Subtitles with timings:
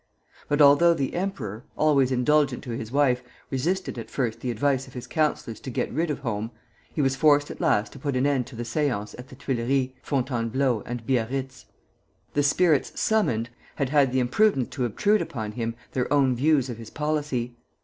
[0.49, 4.95] But although the emperor, always indulgent to his wife, resisted at first the advice of
[4.95, 6.49] his counsellors to get rid of Home,
[6.91, 9.91] he was forced at last to put an end to the séances at the Tuileries,
[10.01, 11.65] Fontainebleau, and Biarritz.
[12.33, 16.77] The spirits "summoned" had had the imprudence to obtrude upon him their own views of
[16.79, 17.55] his policy.